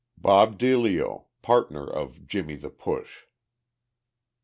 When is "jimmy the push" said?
2.25-3.27